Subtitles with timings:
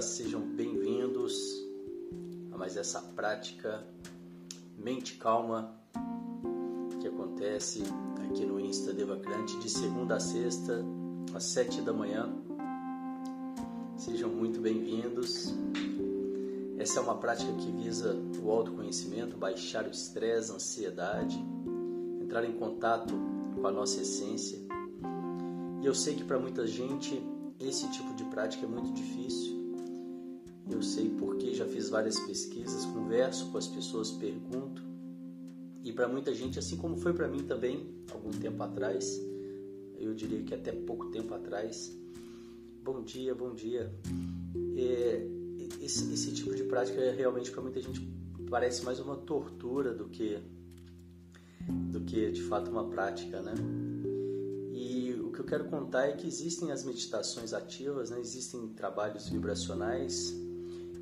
[0.00, 1.34] Sejam bem-vindos
[2.52, 3.84] a mais essa prática
[4.76, 5.74] Mente Calma
[7.00, 7.82] que acontece
[8.24, 10.84] aqui no Insta Devacrante de segunda a sexta,
[11.34, 12.32] às sete da manhã.
[13.96, 15.52] Sejam muito bem-vindos.
[16.78, 21.44] Essa é uma prática que visa o autoconhecimento, baixar o estresse, a ansiedade,
[22.22, 23.12] entrar em contato
[23.60, 24.60] com a nossa essência.
[25.82, 27.20] E eu sei que para muita gente
[27.58, 29.57] esse tipo de prática é muito difícil.
[30.70, 34.82] Eu sei porque já fiz várias pesquisas, converso com as pessoas, pergunto.
[35.82, 39.18] E para muita gente, assim como foi para mim também, algum tempo atrás,
[39.96, 41.96] eu diria que até pouco tempo atrás.
[42.84, 43.92] Bom dia, bom dia.
[44.76, 45.26] É,
[45.80, 48.06] esse, esse tipo de prática é realmente para muita gente
[48.50, 50.38] parece mais uma tortura do que
[51.90, 53.54] do que de fato uma prática, né?
[54.72, 58.20] E o que eu quero contar é que existem as meditações ativas, né?
[58.20, 60.34] existem trabalhos vibracionais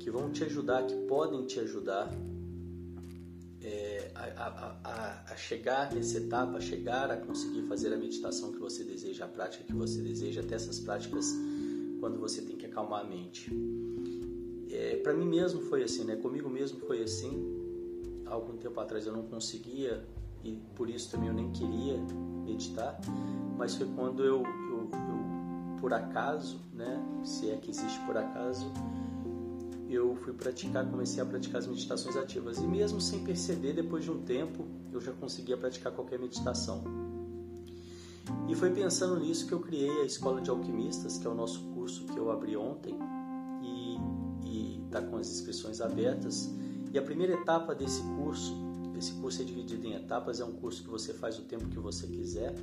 [0.07, 2.09] que vão te ajudar, que podem te ajudar
[3.61, 8.57] é, a, a, a, chegar nessa etapa, a chegar a conseguir fazer a meditação que
[8.57, 11.35] você deseja, a prática que você deseja, até essas práticas
[11.99, 13.51] quando você tem que acalmar a mente.
[14.71, 16.15] É, Para mim mesmo foi assim, né?
[16.15, 18.23] Comigo mesmo foi assim.
[18.27, 20.05] Há algum tempo atrás eu não conseguia
[20.41, 21.97] e por isso também eu nem queria
[22.45, 22.97] meditar,
[23.57, 26.97] mas foi quando eu, eu, eu por acaso, né?
[27.25, 28.71] Se é que existe por acaso,
[29.89, 32.57] eu fui praticar, comecei a praticar as meditações ativas.
[32.57, 36.83] E mesmo sem perceber, depois de um tempo, eu já conseguia praticar qualquer meditação.
[38.49, 41.61] E foi pensando nisso que eu criei a Escola de Alquimistas, que é o nosso
[41.73, 42.97] curso que eu abri ontem
[43.63, 43.97] e
[44.85, 46.49] está com as inscrições abertas.
[46.91, 48.55] E a primeira etapa desse curso,
[48.97, 51.79] esse curso é dividido em etapas, é um curso que você faz o tempo que
[51.79, 52.55] você quiser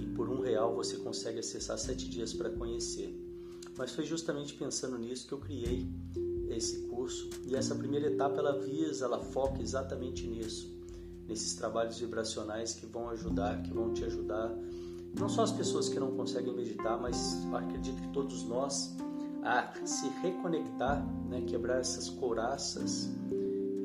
[0.00, 3.29] e por um real você consegue acessar sete dias para conhecer.
[3.76, 5.88] Mas foi justamente pensando nisso que eu criei
[6.48, 10.70] esse curso e essa primeira etapa ela visa, ela foca exatamente nisso,
[11.26, 14.52] nesses trabalhos vibracionais que vão ajudar, que vão te ajudar,
[15.18, 18.94] não só as pessoas que não conseguem meditar, mas acredito que todos nós
[19.42, 23.08] a se reconectar, né, quebrar essas couraças.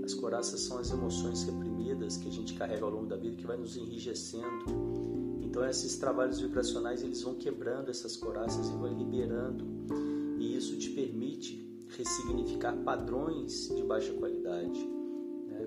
[0.03, 3.47] As couraças são as emoções reprimidas que a gente carrega ao longo da vida que
[3.47, 5.24] vai nos enrijecendo.
[5.55, 9.65] Então esses trabalhos vibracionais eles vão quebrando essas couraças e vão liberando
[10.37, 14.85] e isso te permite ressignificar padrões de baixa qualidade,
[15.47, 15.65] né?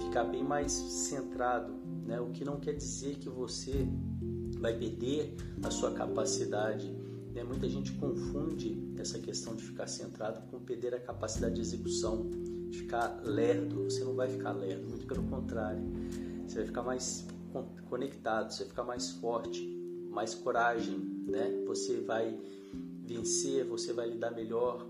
[0.00, 1.72] ficar bem mais centrado,
[2.04, 2.20] né?
[2.20, 3.86] o que não quer dizer que você
[4.58, 6.90] vai perder a sua capacidade.
[7.32, 7.44] Né?
[7.44, 12.28] Muita gente confunde essa questão de ficar centrado com perder a capacidade de execução,
[12.72, 13.84] ficar lerdo.
[13.84, 15.84] Você não vai ficar lerdo, muito pelo contrário.
[16.44, 17.24] Você vai ficar mais
[17.88, 19.66] conectado, você vai ficar mais forte,
[20.10, 21.64] mais coragem, né?
[21.66, 22.38] Você vai
[23.04, 24.86] vencer, você vai lidar melhor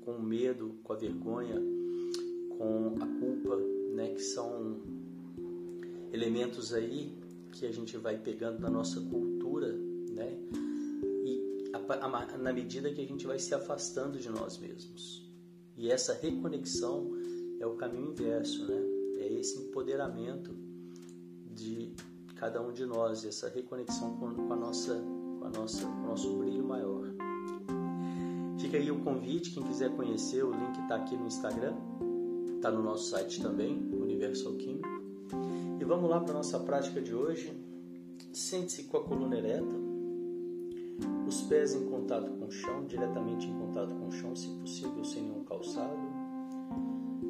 [0.00, 1.60] com o medo, com a vergonha,
[2.56, 3.56] com a culpa,
[3.94, 4.14] né?
[4.14, 4.80] Que são
[6.12, 7.12] elementos aí
[7.52, 9.72] que a gente vai pegando na nossa cultura,
[10.10, 10.38] né?
[11.24, 15.30] E a, a, na medida que a gente vai se afastando de nós mesmos.
[15.76, 17.10] E essa reconexão
[17.60, 18.80] é o caminho inverso, né?
[19.18, 20.54] É esse empoderamento
[21.54, 21.94] de
[22.42, 25.00] cada um de nós, essa reconexão com, com a nossa,
[25.38, 27.06] com a nossa, com o nosso brilho maior.
[28.58, 31.76] Fica aí o convite, quem quiser conhecer, o link está aqui no Instagram,
[32.56, 34.88] está no nosso site também, Universo Alquímico.
[35.80, 37.56] E vamos lá para a nossa prática de hoje.
[38.32, 39.76] Sente-se com a coluna ereta,
[41.28, 45.04] os pés em contato com o chão, diretamente em contato com o chão, se possível,
[45.04, 45.96] sem nenhum calçado.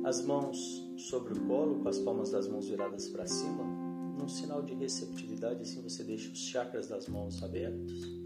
[0.04, 3.71] As mãos sobre o colo, com as palmas das mãos viradas para cima,
[4.18, 8.22] num sinal de receptividade, assim você deixa os chakras das mãos abertos.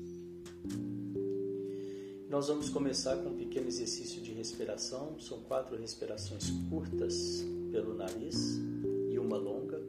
[2.28, 5.18] Nós vamos começar com um pequeno exercício de respiração.
[5.18, 8.60] São quatro respirações curtas pelo nariz
[9.10, 9.80] e uma longa.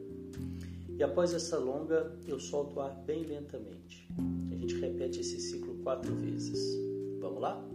[0.96, 4.08] E após essa longa, eu solto o ar bem lentamente.
[4.50, 6.58] A gente repete esse ciclo quatro vezes.
[7.20, 7.67] Vamos lá?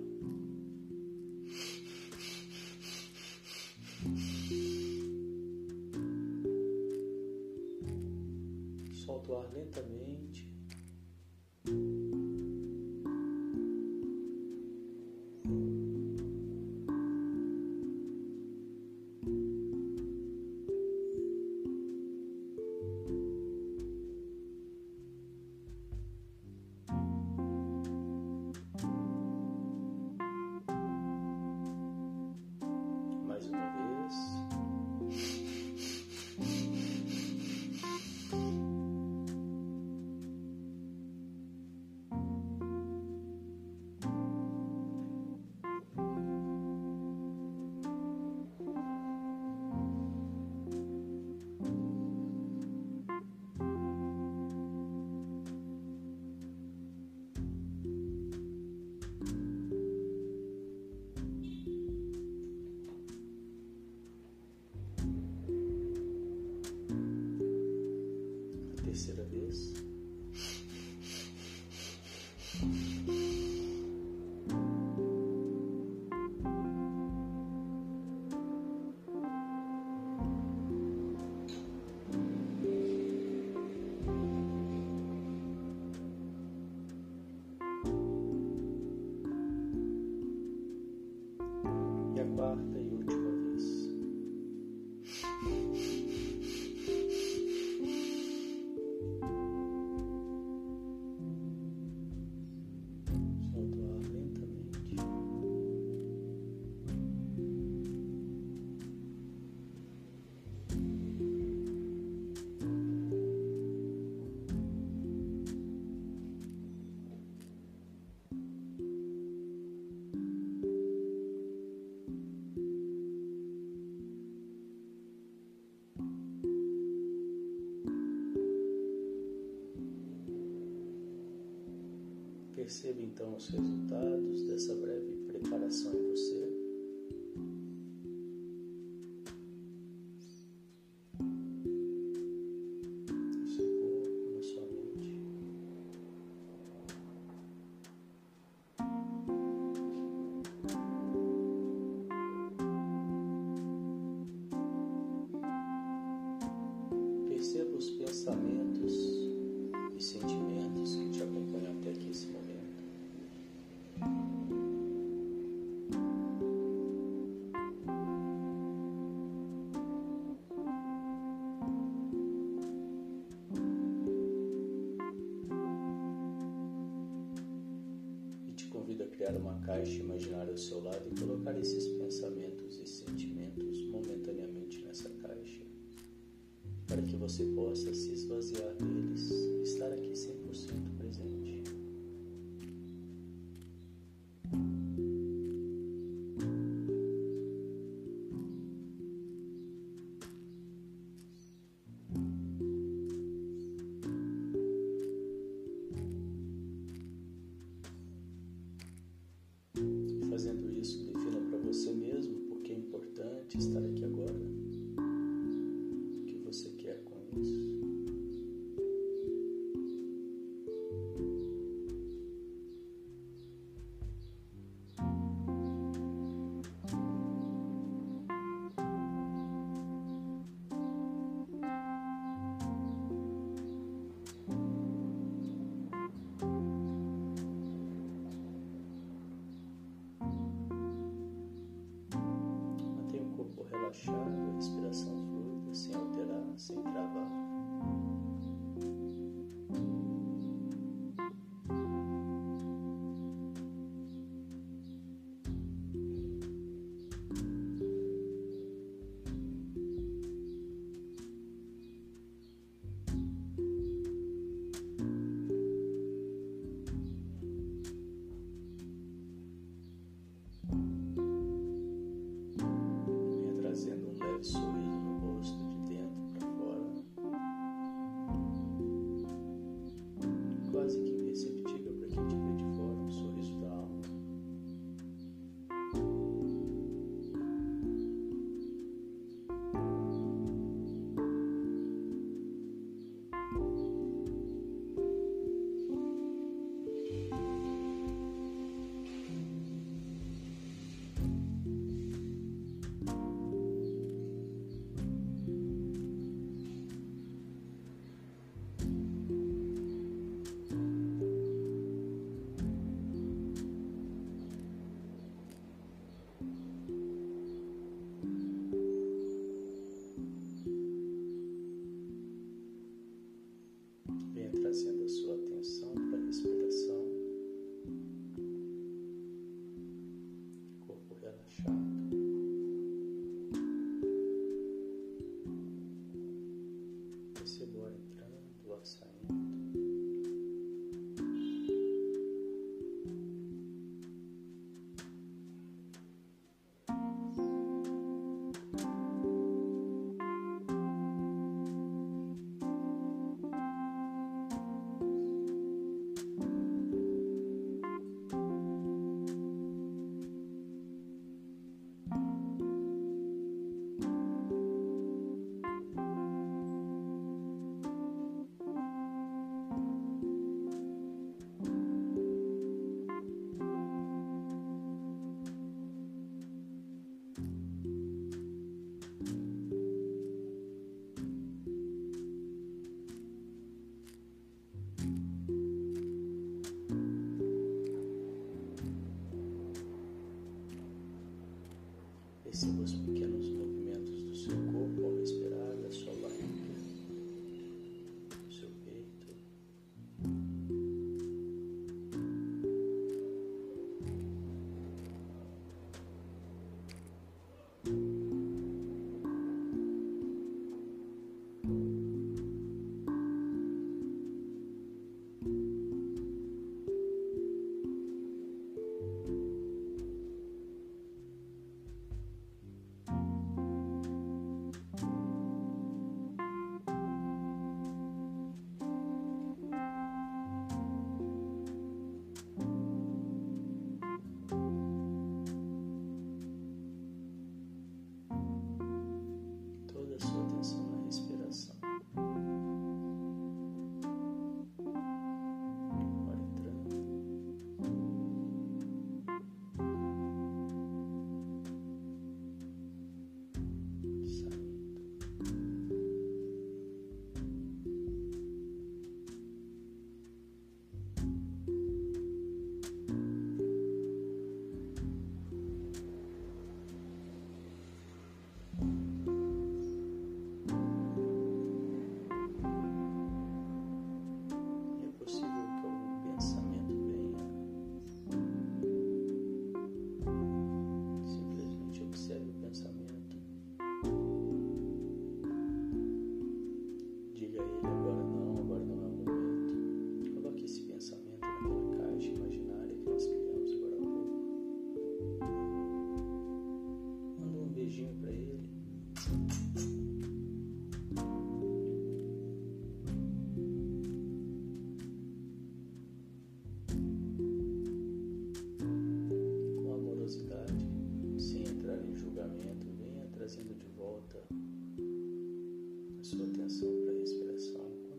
[132.73, 136.42] Perceba então os resultados dessa breve preparação em você.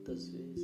[0.05, 0.64] Quantas vezes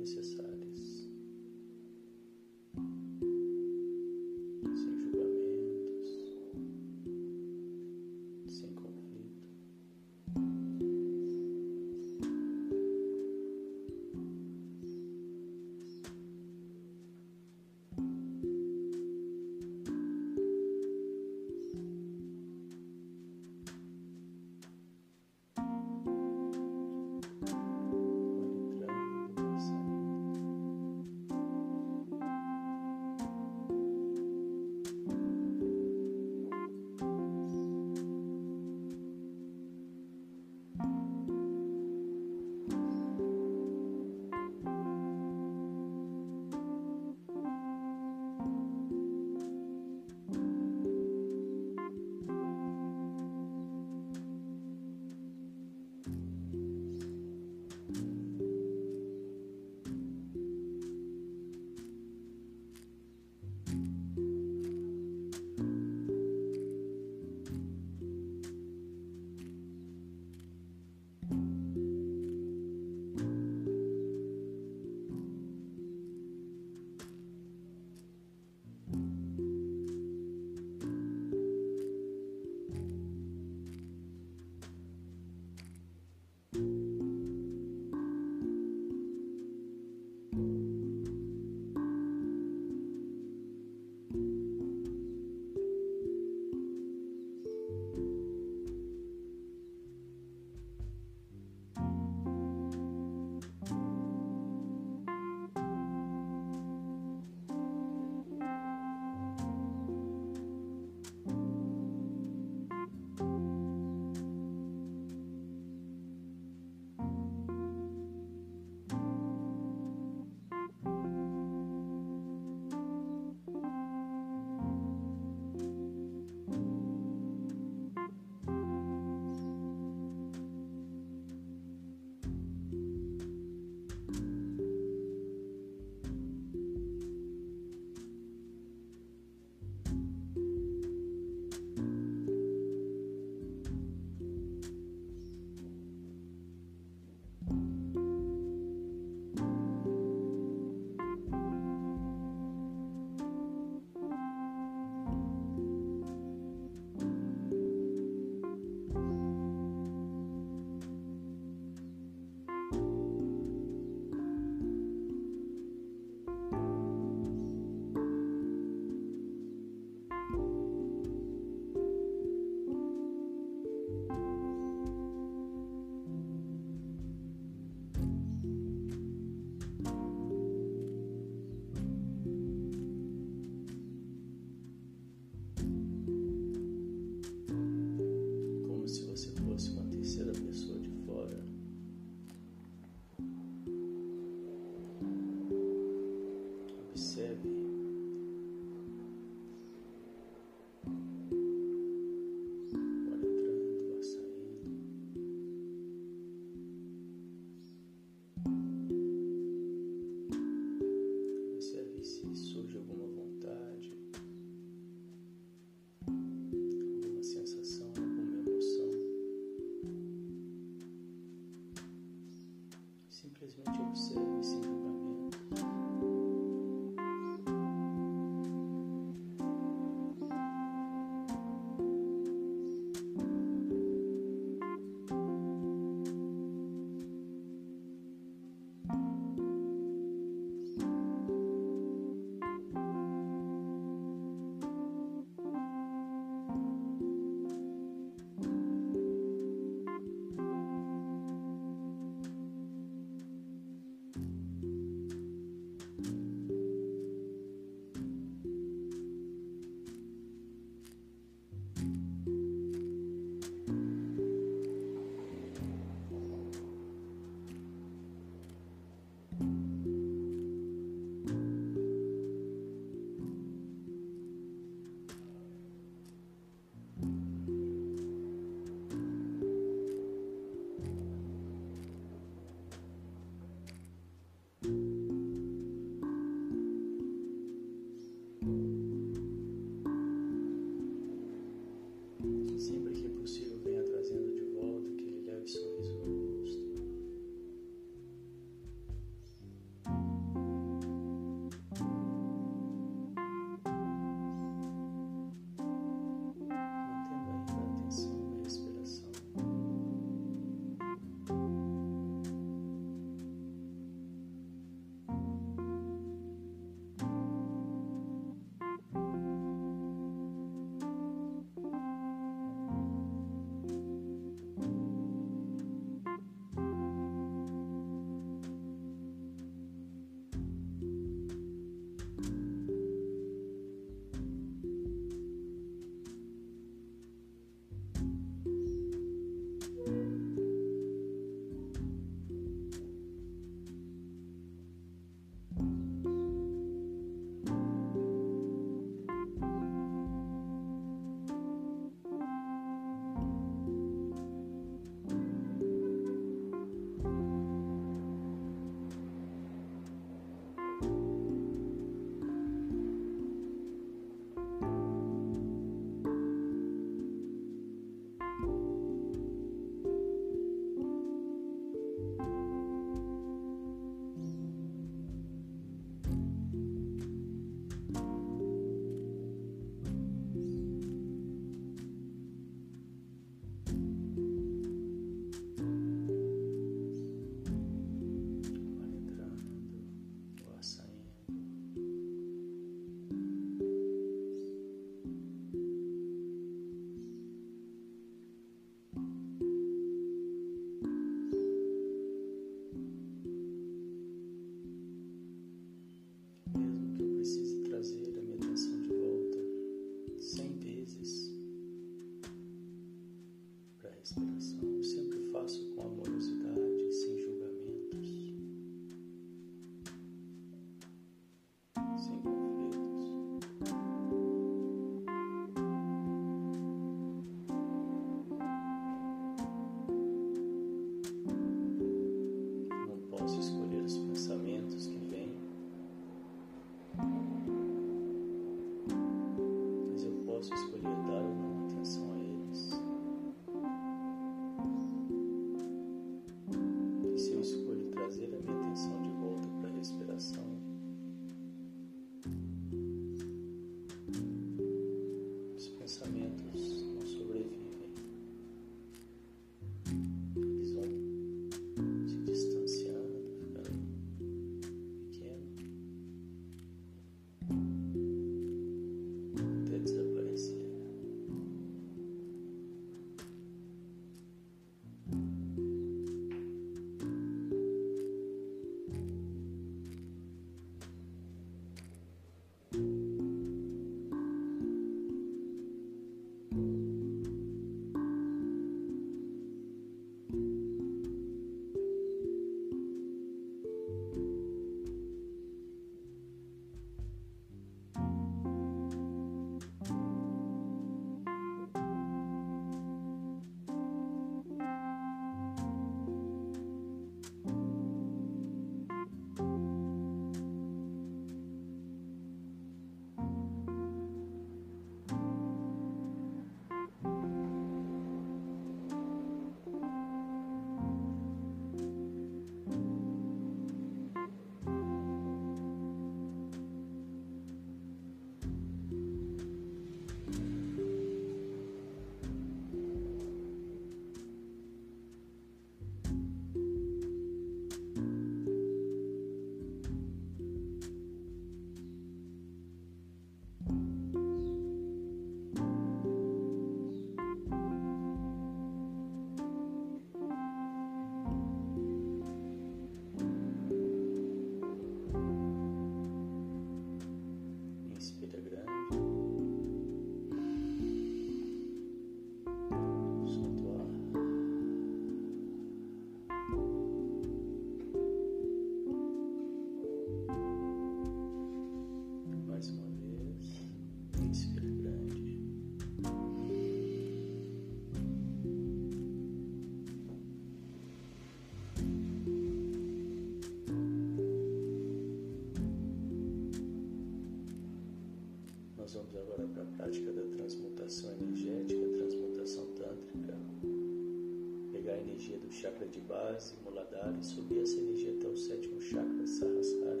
[596.32, 600.00] Kundalini e subir essa energia até o sétimo chakra Sahasrara.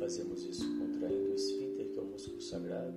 [0.00, 2.94] Fazemos isso contraindo o esfínter que é o músculo sagrado,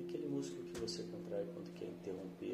[0.00, 2.53] aquele músculo que você contrai quando quer interromper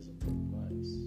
[0.00, 0.98] talvez um pouco mais.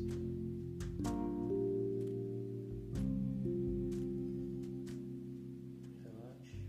[6.03, 6.59] Relaxe.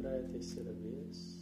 [0.00, 1.33] Trai a terceira vez.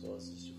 [0.00, 0.49] Dessas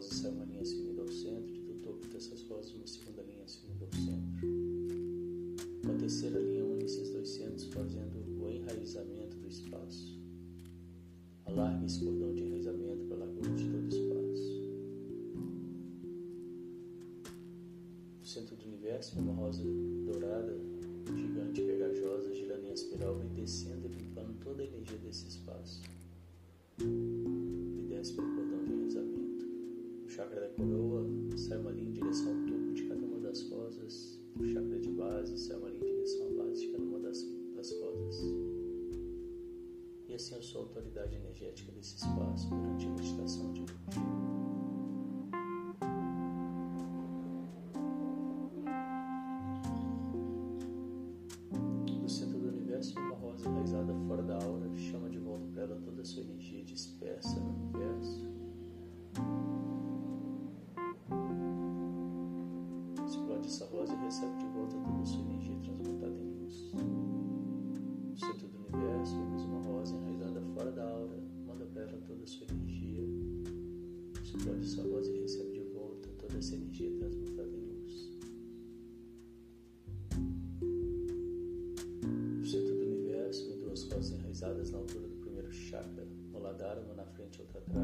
[0.00, 3.22] rosas sai uma linha se unindo ao centro, e do topo dessas rosas uma segunda
[3.22, 4.48] linha se unindo ao centro.
[5.84, 10.18] Uma terceira linha une esses dois centros, fazendo o enraizamento do espaço.
[11.44, 14.60] Alargue esse cordão de enraizamento para a largura de todo o espaço.
[18.20, 20.56] No centro do universo, uma rosa dourada,
[21.14, 25.79] gigante, pegajosa, girando em espiral, vem descendo e limpando toda a energia desse espaço.
[74.50, 78.10] ouve sua voz e recebe de volta toda essa energia transmutada em luz.
[82.42, 87.04] O centro do universo, em duas rosas enraizadas na altura do primeiro chakra, Moladharma na
[87.06, 87.79] frente e atrás.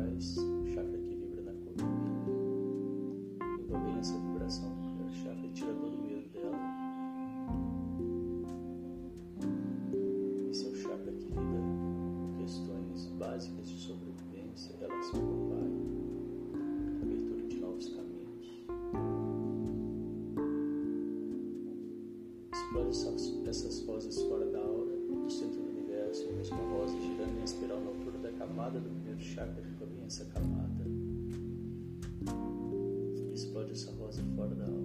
[23.48, 27.80] Essas rosas fora da aura, do centro do universo, a mesma rosa girando em espiral
[27.80, 30.84] na altura da camada do primeiro chakra que provém essa camada.
[33.32, 34.84] Explode essa rosa fora da aura.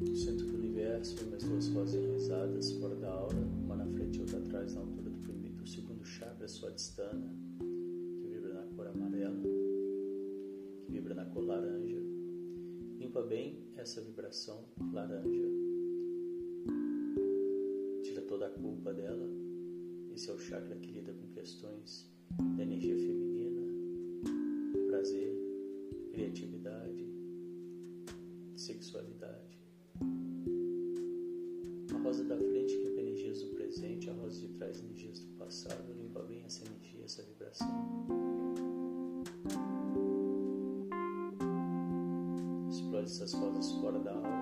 [0.00, 4.20] Do centro do universo, as duas rosas enraizadas fora da aura, uma na frente e
[4.20, 7.47] outra atrás, na altura do, primeiro, do segundo chakra, sua distância.
[13.08, 15.48] Limpa bem essa vibração laranja.
[18.02, 19.26] Tira toda a culpa dela.
[20.14, 22.06] Esse é o chakra que lida com questões
[22.58, 23.62] da energia feminina,
[24.88, 25.32] prazer,
[26.12, 27.08] criatividade,
[28.54, 29.58] sexualidade.
[31.94, 35.94] A rosa da frente limpa energias do presente, a rosa de trás energias do passado.
[35.94, 38.17] Limpa bem essa energia, essa vibração.
[43.28, 44.37] das vozes fora da aula.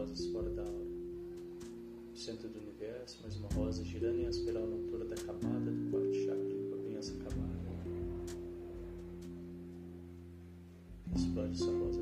[0.00, 0.84] rosas fora da aura.
[2.10, 5.90] No centro do universo, mais uma rosa girando em espiral na altura da camada do
[5.90, 7.60] quarto chakra com a pensa acabada.
[11.14, 11.99] Explode essa rosa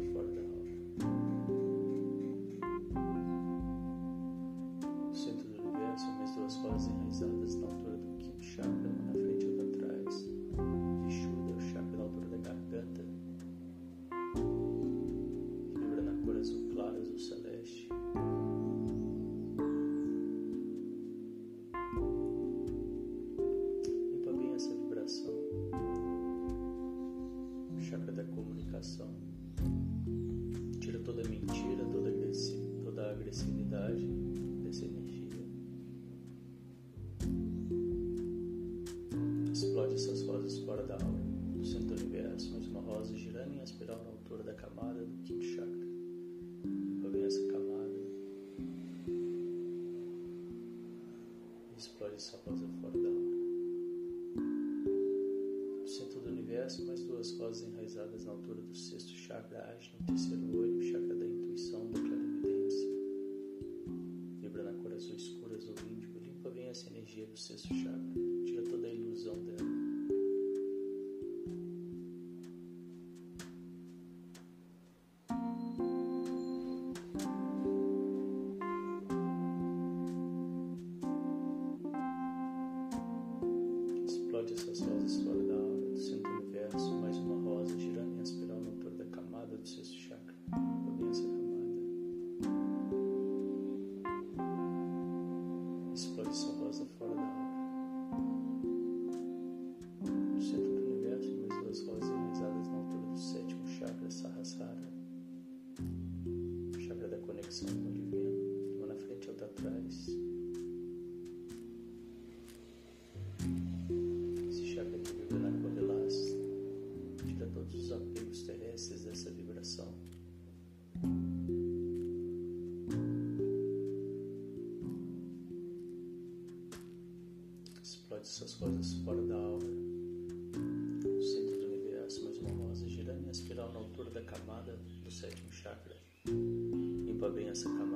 [137.49, 137.65] Yes.
[137.65, 137.88] a.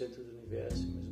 [0.00, 1.09] centro do universo, mas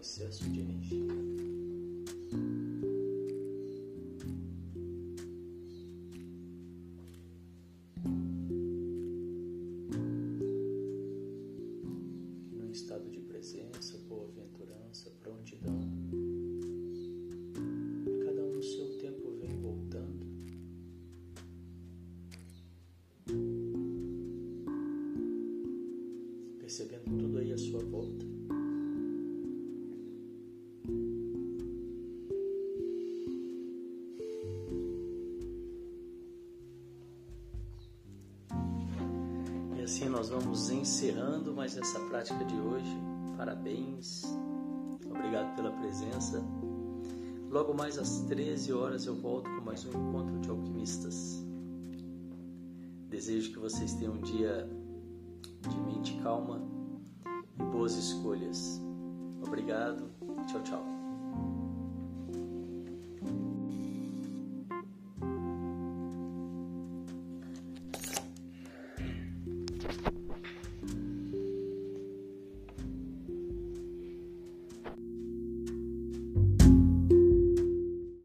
[0.00, 0.99] processo de energia.
[40.00, 42.96] assim nós vamos encerrando mais essa prática de hoje.
[43.36, 44.24] Parabéns,
[45.04, 46.42] obrigado pela presença.
[47.50, 51.44] Logo mais às 13 horas eu volto com mais um encontro de alquimistas.
[53.10, 54.66] Desejo que vocês tenham um dia
[55.68, 56.62] de mente calma
[57.58, 58.29] e boas escolhas.